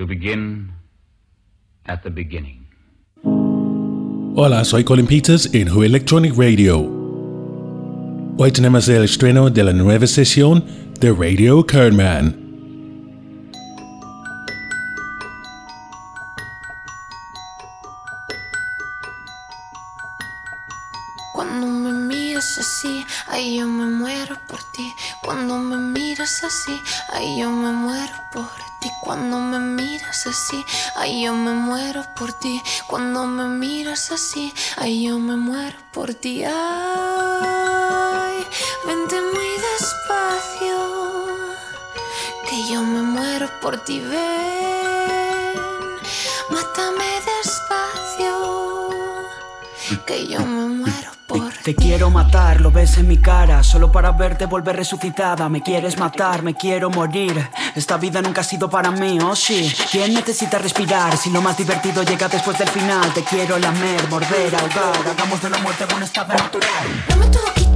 To 0.00 0.06
begin 0.06 0.72
at 1.84 2.02
the 2.02 2.08
beginning. 2.08 2.66
Hola, 4.34 4.64
soy 4.64 4.82
Colin 4.82 5.06
Peters 5.06 5.52
en 5.52 5.68
Who 5.68 5.84
Electronic 5.84 6.32
Radio. 6.38 6.88
Hoy 8.38 8.50
tenemos 8.50 8.88
el 8.88 9.04
estreno 9.04 9.50
de 9.50 9.62
la 9.62 9.74
nueva 9.74 10.06
sesión 10.06 10.64
de 10.98 11.12
Radio 11.12 11.66
Kerman. 11.66 12.39
Te 51.70 51.76
quiero 51.76 52.10
matar, 52.10 52.60
lo 52.60 52.72
ves 52.72 52.98
en 52.98 53.06
mi 53.06 53.18
cara, 53.18 53.62
solo 53.62 53.92
para 53.92 54.10
verte 54.10 54.46
volver 54.46 54.74
resucitada. 54.74 55.48
Me 55.48 55.62
quieres 55.62 55.96
matar, 55.98 56.42
me 56.42 56.54
quiero 56.54 56.90
morir. 56.90 57.48
Esta 57.76 57.96
vida 57.96 58.20
nunca 58.20 58.40
ha 58.40 58.44
sido 58.44 58.68
para 58.68 58.90
mí, 58.90 59.20
oh 59.22 59.36
sí. 59.36 59.72
¿Quién 59.88 60.12
necesita 60.12 60.58
respirar? 60.58 61.16
Si 61.16 61.30
lo 61.30 61.40
más 61.40 61.56
divertido 61.56 62.02
llega 62.02 62.26
después 62.26 62.58
del 62.58 62.68
final, 62.70 63.14
te 63.14 63.22
quiero 63.22 63.56
lamer, 63.56 64.08
morder, 64.08 64.52
ahogar. 64.52 65.10
Hagamos 65.12 65.40
de 65.42 65.50
la 65.50 65.58
muerte 65.58 65.84
con 65.86 66.02
esta 66.02 66.24
natural. 66.24 67.04
Dame 67.08 67.26
tu 67.26 67.38
boquita. 67.38 67.70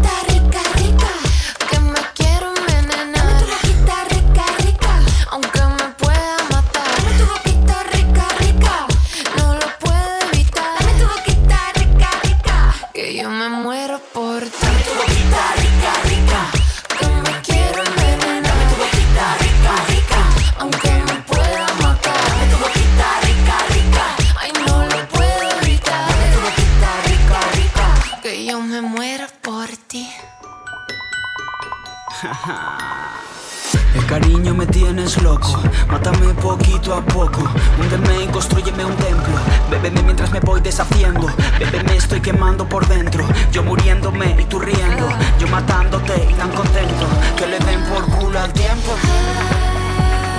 poquito 36.84 36.94
a 36.94 37.00
poco. 37.00 37.48
Húndeme 37.80 38.24
y 38.24 38.26
construyeme 38.28 38.84
un 38.84 38.94
templo. 38.96 39.34
Bébeme 39.70 40.02
mientras 40.02 40.30
me 40.30 40.40
voy 40.40 40.60
deshaciendo. 40.60 41.26
Bébeme, 41.58 41.96
estoy 41.96 42.20
quemando 42.20 42.68
por 42.68 42.86
dentro. 42.86 43.26
Yo 43.52 43.62
muriéndome 43.62 44.36
y 44.38 44.44
tú 44.44 44.58
riendo. 44.58 45.08
Yo 45.38 45.48
matándote 45.48 46.28
y 46.30 46.34
tan 46.34 46.50
contento. 46.50 47.06
Que 47.36 47.46
le 47.46 47.58
den 47.60 47.82
por 47.84 48.04
culo 48.16 48.38
al 48.38 48.52
tiempo. 48.52 48.92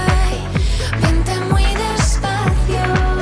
Ay, 0.08 0.48
vente 1.02 1.40
muy 1.50 1.64
despacio. 1.64 3.15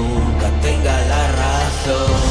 Nunca 0.00 0.48
tenga 0.62 1.00
la 1.12 1.32
razón. 1.32 2.29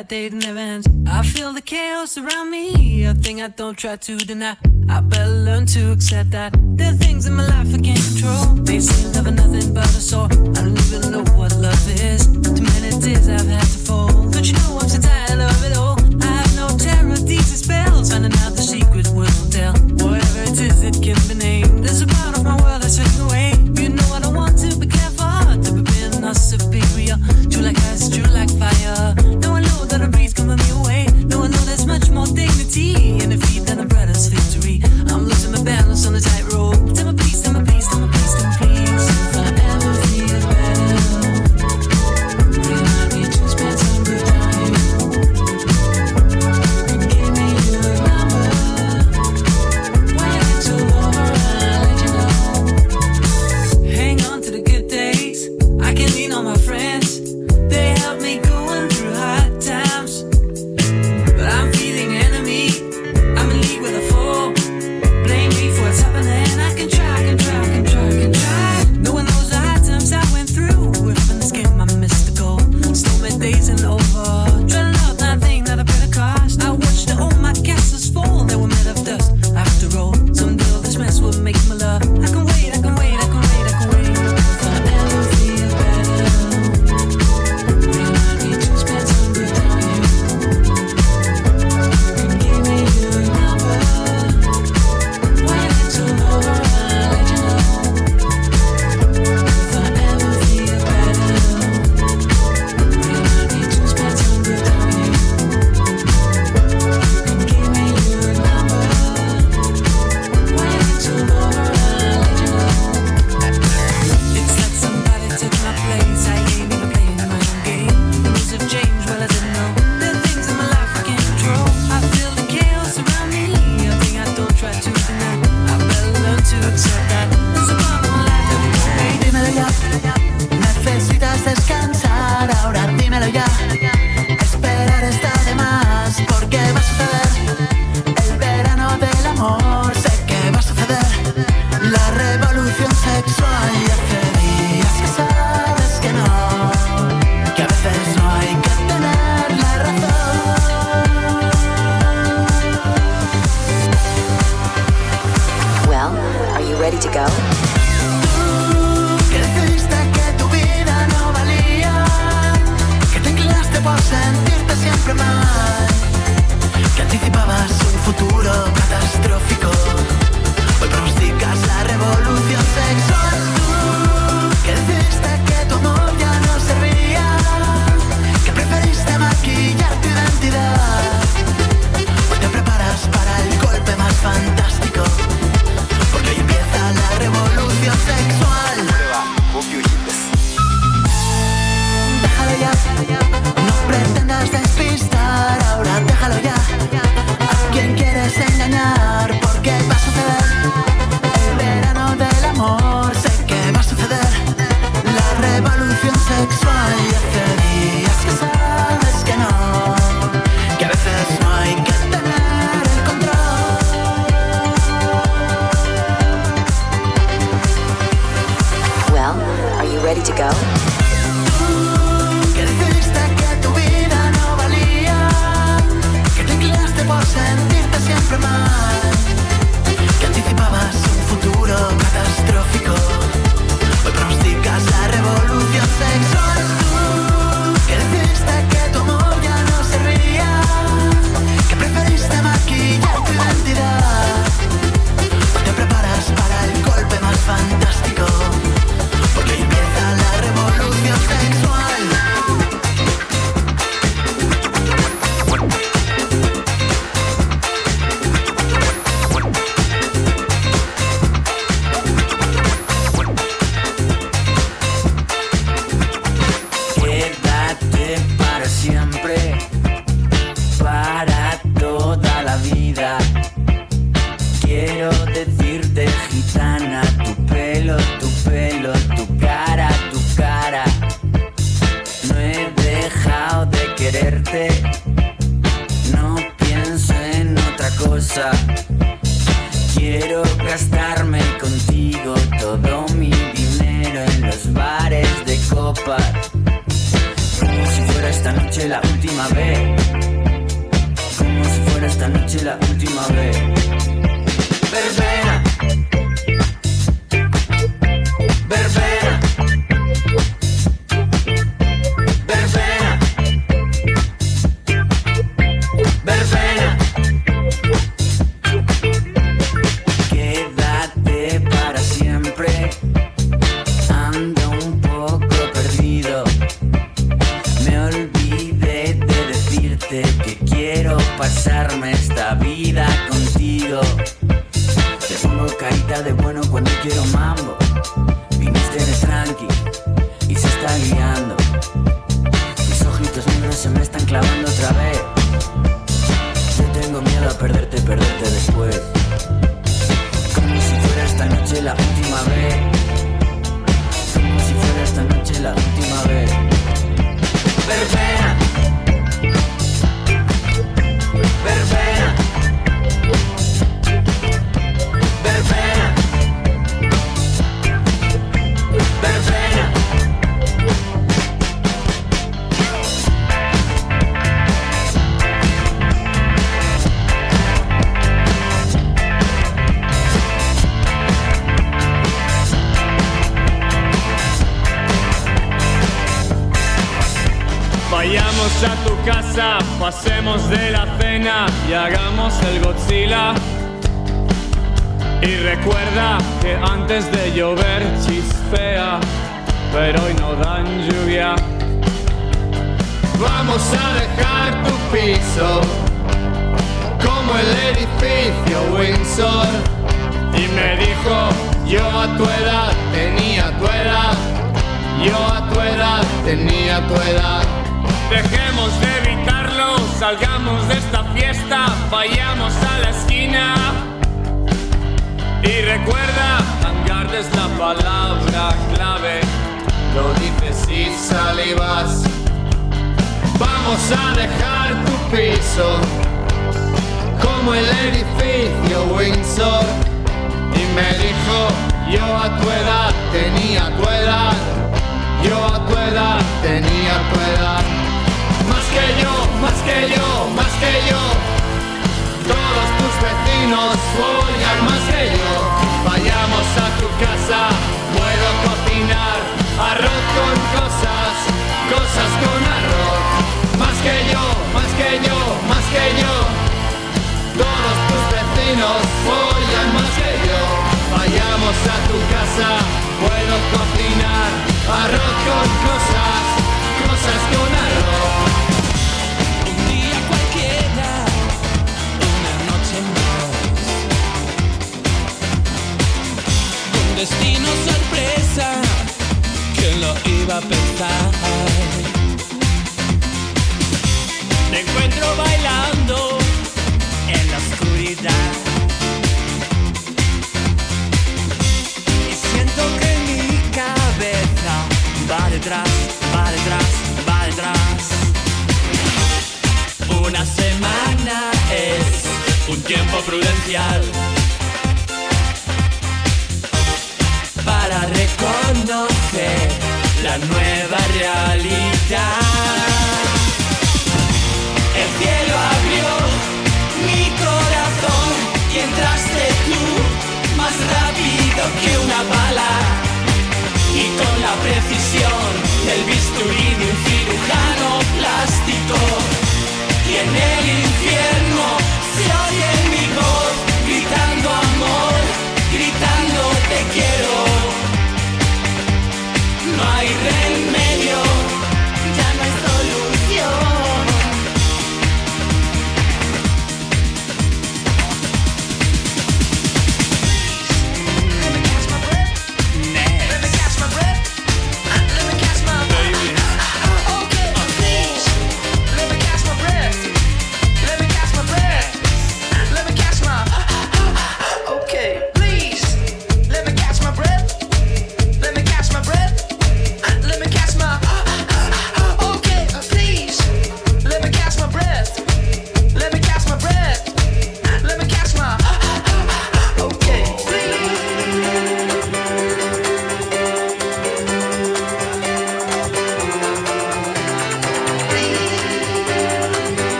that 0.00 0.08
they 0.08 0.30
never 0.30 0.58
end. 0.58 0.86
I 1.06 1.22
feel 1.22 1.52
the 1.52 1.60
chaos 1.60 2.16
around 2.16 2.50
me, 2.50 3.04
a 3.04 3.12
thing 3.12 3.42
I 3.42 3.48
don't 3.48 3.76
try 3.76 3.96
to 3.96 4.16
deny. 4.16 4.56
I 4.88 5.00
better 5.00 5.30
learn 5.30 5.66
to 5.74 5.92
accept 5.92 6.30
that 6.30 6.56
there 6.78 6.92
are 6.92 6.96
things 6.96 7.26
in 7.26 7.34
my 7.34 7.46
life 7.46 7.74
I 7.74 7.78
can't 7.78 8.00
control. 8.08 8.44
They 8.64 8.80
say 8.80 9.12
love 9.12 9.30
nothing 9.34 9.74
but 9.74 9.84
a 9.84 10.00
sore. 10.10 10.24
I 10.56 10.60
don't 10.64 10.78
even 10.84 11.12
know 11.12 11.24
what 11.36 11.54
love 11.56 11.84
is. 12.00 12.26
Too 12.26 12.64
many 12.72 12.90
tears 13.02 13.28
I've 13.28 13.46
had. 13.46 13.69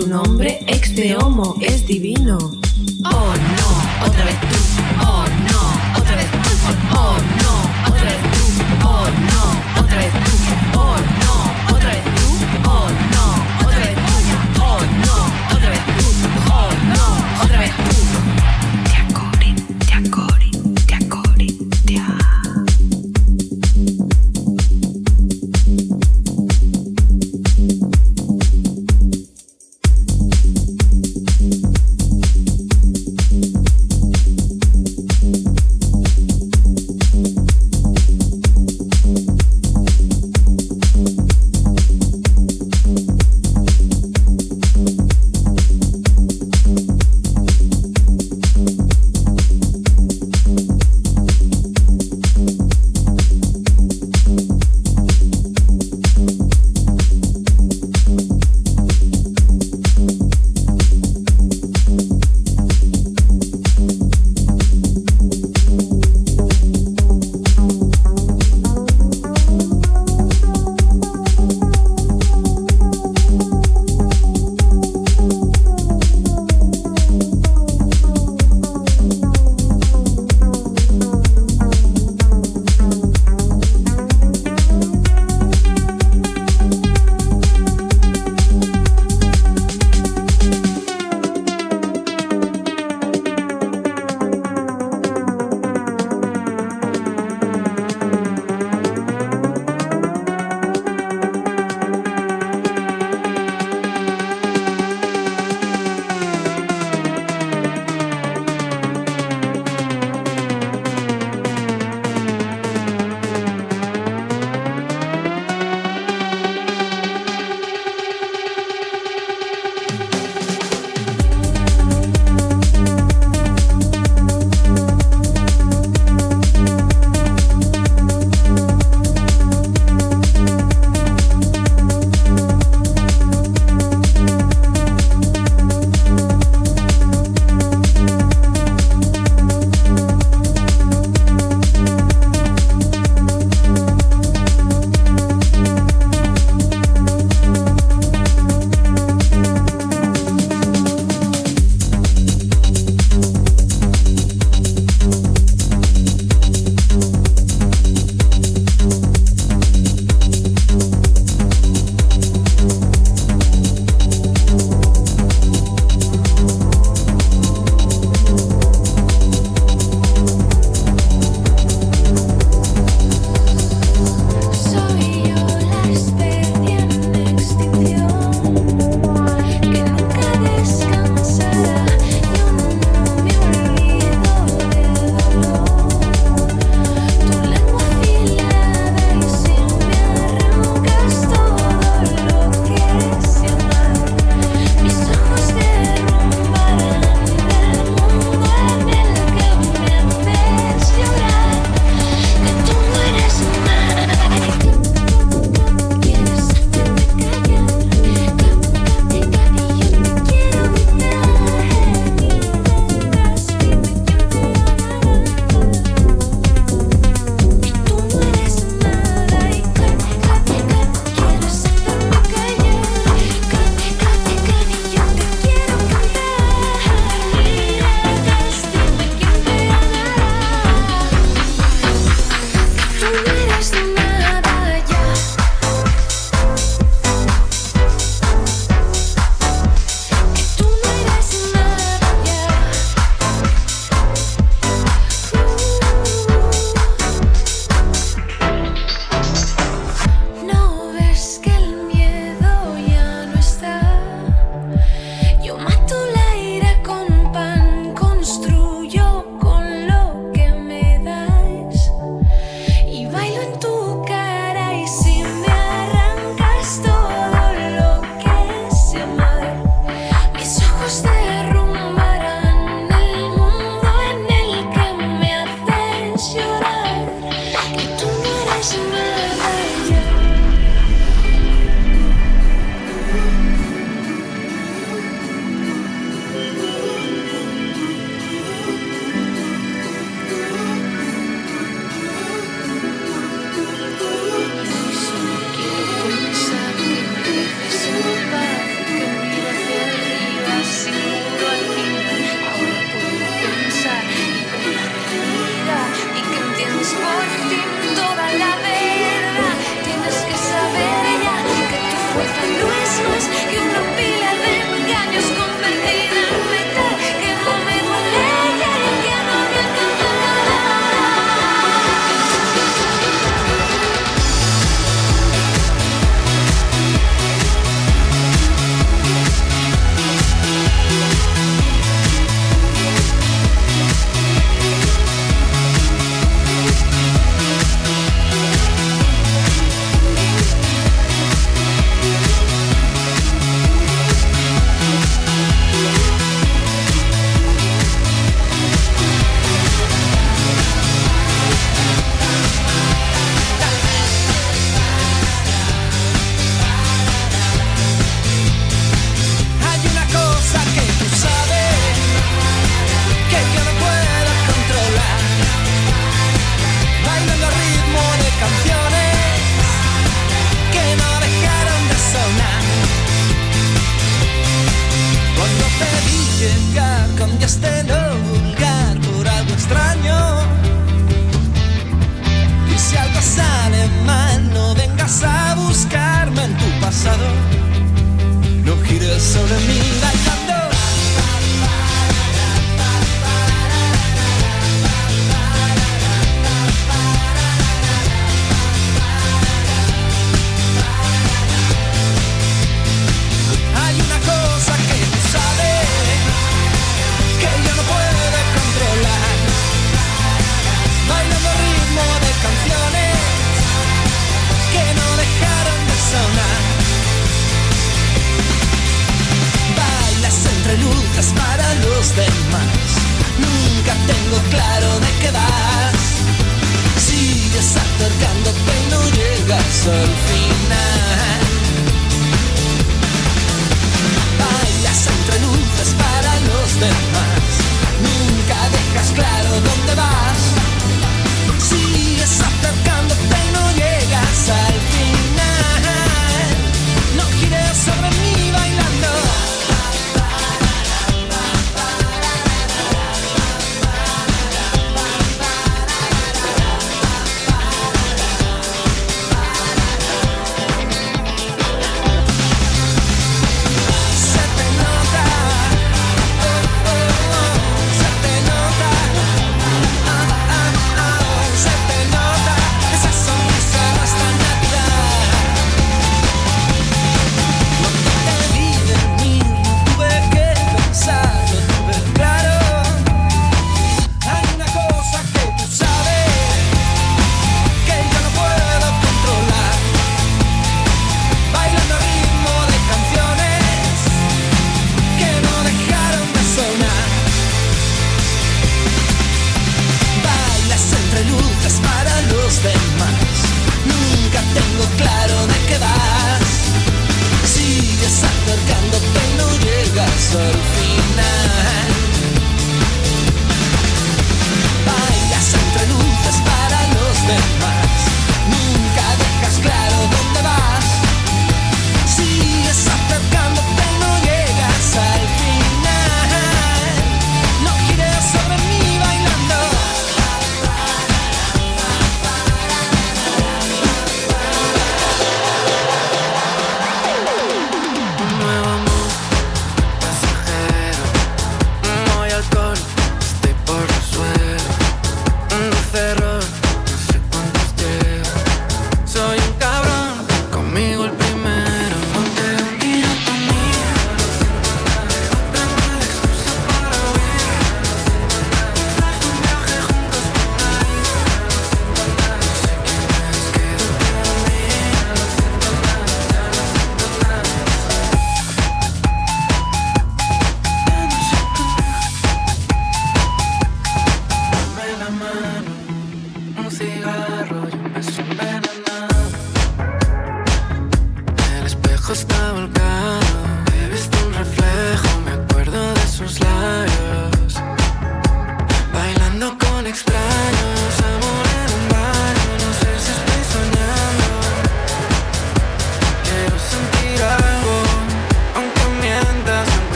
Su 0.00 0.06
nombre, 0.06 0.60
ex 0.68 0.94
de 0.94 1.16
homo 1.16 1.56
es 1.60 1.77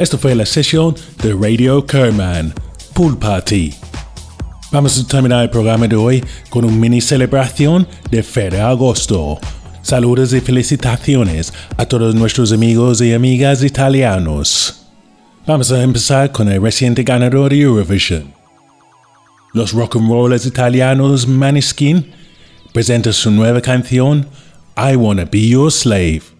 Esto 0.00 0.16
fue 0.16 0.34
la 0.34 0.46
sesión 0.46 0.94
de 1.22 1.34
Radio 1.34 1.84
Kerman, 1.84 2.54
Pool 2.94 3.18
Party. 3.18 3.74
Vamos 4.72 4.98
a 4.98 5.06
terminar 5.06 5.42
el 5.42 5.50
programa 5.50 5.86
de 5.86 5.94
hoy 5.94 6.24
con 6.48 6.64
una 6.64 6.74
mini 6.74 7.02
celebración 7.02 7.86
de 8.10 8.22
Feria 8.22 8.70
Agosto. 8.70 9.38
Saludos 9.82 10.32
y 10.32 10.40
felicitaciones 10.40 11.52
a 11.76 11.84
todos 11.84 12.14
nuestros 12.14 12.50
amigos 12.50 13.02
y 13.02 13.12
amigas 13.12 13.62
italianos. 13.62 14.86
Vamos 15.46 15.70
a 15.70 15.82
empezar 15.82 16.32
con 16.32 16.50
el 16.50 16.62
reciente 16.62 17.02
ganador 17.02 17.50
de 17.50 17.60
Eurovision. 17.60 18.32
Los 19.52 19.74
rock 19.74 19.96
and 19.96 20.08
rollers 20.08 20.46
italianos 20.46 21.28
Maneskin 21.28 22.10
presentan 22.72 23.12
su 23.12 23.30
nueva 23.30 23.60
canción 23.60 24.26
I 24.78 24.96
Wanna 24.96 25.26
Be 25.26 25.46
Your 25.48 25.70
Slave. 25.70 26.39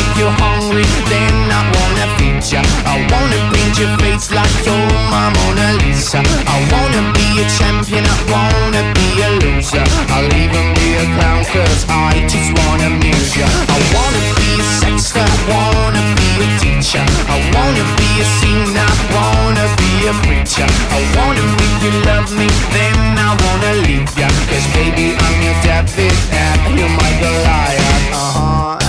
make 0.00 0.16
you 0.16 0.28
hungry, 0.40 0.86
then 1.12 1.34
I 1.52 1.60
wanna 1.76 2.06
feed 2.16 2.40
ya. 2.52 2.62
I 2.88 2.96
wanna 3.12 3.38
paint 3.52 3.76
your 3.78 3.92
face 4.00 4.30
like 4.32 4.54
you're 4.64 4.88
my 5.12 5.28
Mona 5.36 5.76
Lisa. 5.82 6.20
I 6.56 6.56
wanna 6.72 7.02
be 7.16 7.26
a 7.42 7.46
champion, 7.58 8.04
I 8.04 8.18
wanna 8.32 8.82
be 8.96 9.08
a 9.28 9.30
loser. 9.42 9.84
I'll 10.14 10.32
even 10.42 10.66
be 10.78 10.88
a 11.02 11.06
clown, 11.16 11.44
cause 11.52 11.80
I 11.88 12.24
just 12.32 12.50
wanna 12.60 12.88
amuse 12.92 13.36
ya. 13.36 13.46
I 13.76 13.78
wanna 13.94 14.22
be 14.38 14.48
a 14.56 14.66
sexter, 14.80 15.24
I 15.24 15.38
wanna 15.52 16.02
be 16.18 16.30
a 16.44 16.48
teacher. 16.62 17.04
I 17.28 17.38
wanna 17.54 17.84
be 18.00 18.10
a 18.24 18.26
singer, 18.40 18.88
I 18.88 19.04
wanna 19.16 19.66
be 19.80 19.92
a 20.12 20.14
preacher. 20.24 20.68
I 20.96 21.00
wanna 21.16 21.44
make 21.60 21.78
you 21.84 21.92
love 22.08 22.28
me, 22.40 22.48
then 22.74 22.98
I 23.28 23.30
wanna 23.44 23.72
leave 23.86 24.10
ya. 24.20 24.28
Cause 24.48 24.66
baby, 24.76 25.06
I'm 25.24 25.36
your 25.44 25.56
David 25.66 26.16
and 26.32 26.78
you're 26.78 26.94
my 27.00 27.10
Goliath. 27.20 28.14
Uh-huh. 28.16 28.40
Mm, 28.40 28.79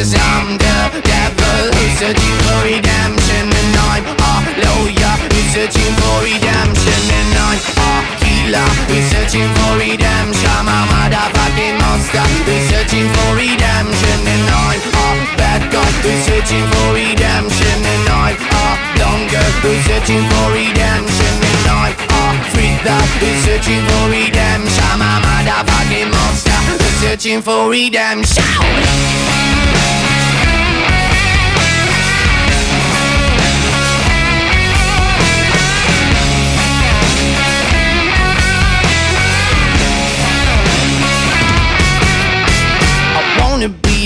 Because 0.00 0.14
I'm 0.14 0.56
the 0.56 1.02
devil. 1.04 1.60
Who's 1.76 1.98
searching 1.98 2.36
for 2.40 2.64
redemption 2.64 3.52
And 3.52 3.76
I'm 3.84 4.06
a 4.08 4.32
lawyer. 4.64 5.14
Who's 5.28 5.52
searching 5.52 5.92
for 6.00 6.24
redemption 6.24 7.02
And 7.12 7.36
I'm 7.36 7.79
healer 8.50 8.66
who's 8.90 9.06
searching 9.10 9.46
for 9.54 9.78
redemption. 9.78 10.66
A 10.66 10.78
motherfucking 10.90 11.78
monster. 11.78 12.26
Who's 12.46 12.62
searching 12.70 13.08
for 13.14 13.30
redemption. 13.38 14.18
And 14.26 14.50
I'm 14.50 14.82
a 14.90 15.06
bad 15.38 15.62
guy 15.70 15.86
who's 16.02 16.18
searching 16.26 16.66
for 16.74 16.90
redemption. 16.94 17.78
And 17.86 18.08
I'm 18.10 18.34
a 18.34 18.38
girl 19.30 19.52
who's 19.62 19.78
searching 19.86 20.26
for 20.30 20.46
redemption. 20.50 21.34
And 21.50 21.66
I'm 21.70 21.94
a 21.94 22.42
freak 22.50 22.82
that 22.82 23.06
who's 23.22 23.38
searching 23.46 23.82
for 23.86 24.10
redemption. 24.10 24.98
A 24.98 25.22
motherfucking 25.22 26.10
monster. 26.10 26.58
Who's 26.82 26.98
searching 27.00 27.40
for 27.42 27.70
redemption 27.70 28.42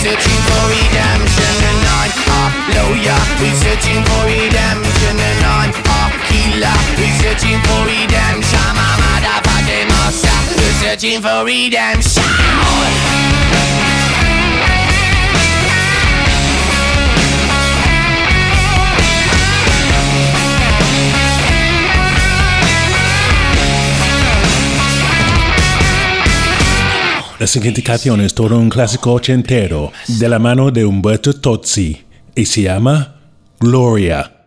searching 0.00 0.40
for 0.48 0.64
redemption 0.72 1.54
And 1.68 1.84
I'm 2.00 2.08
a 2.08 2.42
lawyer, 2.72 3.20
we're 3.40 3.58
searching 3.60 4.00
for 4.08 4.22
redemption 4.24 5.16
And 5.28 5.44
I'm 5.44 5.72
a 5.76 6.00
healer, 6.32 6.78
we're 6.96 7.16
searching 7.20 7.60
for 7.68 7.80
redemption. 7.84 8.64
I'm 8.64 8.80
a 8.80 8.88
motherfucking 9.04 9.88
monster, 9.92 10.38
we're 10.56 10.76
searching 10.80 11.20
for 11.20 11.44
redemption 11.44 12.24
La 27.40 27.46
siguiente 27.46 27.82
canción 27.82 28.20
es 28.20 28.34
todo 28.34 28.58
un 28.58 28.68
clásico 28.68 29.14
ochentero 29.14 29.92
de 30.06 30.28
la 30.28 30.38
mano 30.38 30.70
de 30.70 30.84
Umberto 30.84 31.32
Tozzi 31.32 32.04
y 32.34 32.44
se 32.44 32.60
llama. 32.60 33.16
Gloria, 33.58 34.39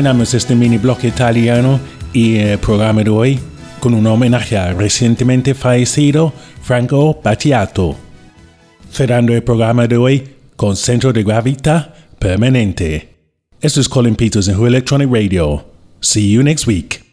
terminamos 0.00 0.32
este 0.32 0.54
mini 0.54 0.78
bloque 0.78 1.08
italiano 1.08 1.78
y 2.14 2.38
el 2.38 2.58
programa 2.58 3.02
de 3.02 3.10
hoy 3.10 3.38
con 3.80 3.92
un 3.92 4.06
homenaje 4.06 4.56
al 4.56 4.78
recientemente 4.78 5.52
fallecido 5.52 6.32
Franco 6.62 7.20
Battiato. 7.22 7.96
Cerrando 8.90 9.34
el 9.34 9.42
programa 9.42 9.86
de 9.86 9.98
hoy 9.98 10.24
con 10.56 10.74
Centro 10.74 11.12
de 11.12 11.22
Gravita 11.22 11.92
Permanente. 12.18 13.10
Esto 13.60 13.82
es 13.82 13.90
Colin 13.90 14.16
Peters 14.16 14.48
en 14.48 14.56
Who 14.56 14.68
Electronic 14.68 15.12
Radio. 15.12 15.66
See 16.00 16.32
you 16.32 16.42
next 16.42 16.66
week. 16.66 17.09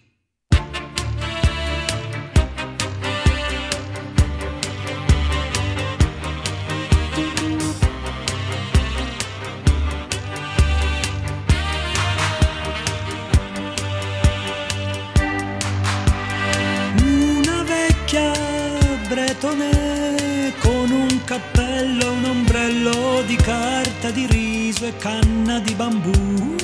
maratone 19.40 20.54
con 20.60 20.92
un 20.92 21.24
cappello, 21.24 22.12
un 22.12 22.26
ombrello 22.26 23.22
di 23.26 23.36
carta 23.36 24.10
di 24.10 24.26
riso 24.26 24.86
e 24.86 24.98
canna 24.98 25.60
di 25.60 25.74
bambù. 25.76 26.56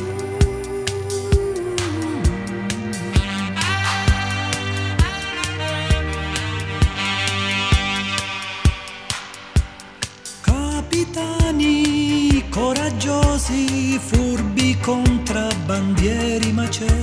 Capitani 10.41 12.43
coraggiosi, 12.49 13.99
furbi 13.99 14.78
contrabbandieri 14.80 16.51
macerati. 16.51 17.02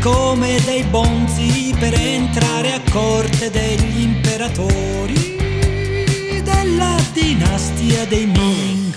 come 0.00 0.60
dei 0.64 0.82
bonzi 0.84 1.74
per 1.78 1.94
entrare 1.94 2.72
a 2.72 2.80
corte 2.90 3.50
degli 3.50 4.00
imperatori 4.00 5.36
della 6.42 6.96
dinastia 7.12 8.04
dei 8.06 8.26
Ming. 8.26 8.94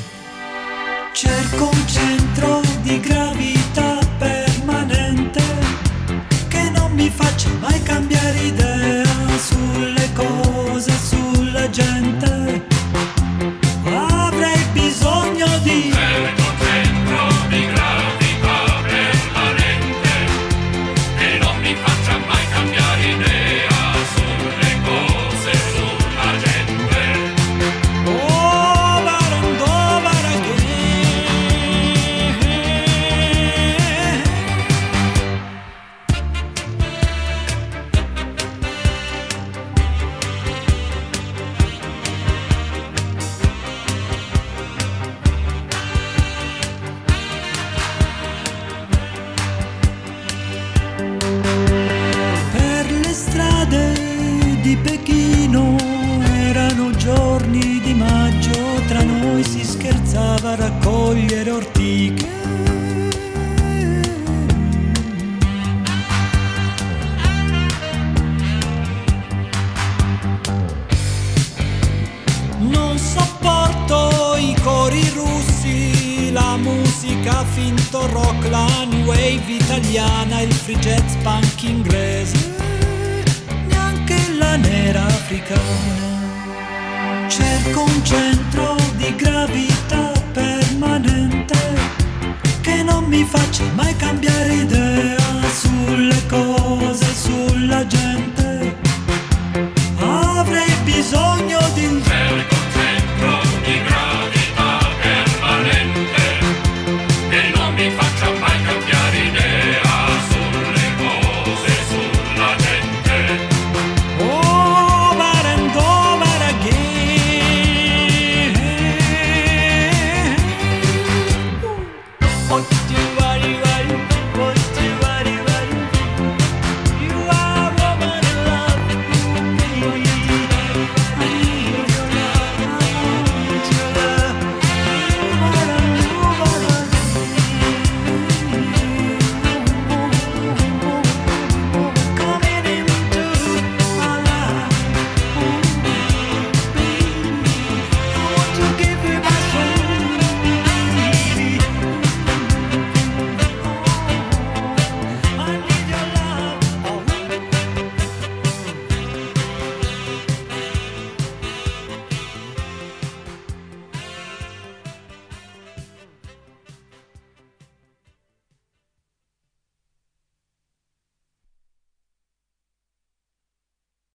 Cerco 1.14 1.70
un 1.70 1.88
centro 1.88 2.62
di 2.82 3.00
grazia 3.00 3.29